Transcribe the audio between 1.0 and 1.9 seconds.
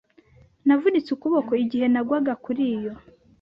ukuboko igihe